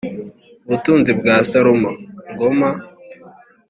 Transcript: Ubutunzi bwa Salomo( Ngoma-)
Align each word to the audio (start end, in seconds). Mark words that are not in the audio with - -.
Ubutunzi 0.67 1.11
bwa 1.19 1.35
Salomo( 1.49 1.91
Ngoma-) 2.31 2.69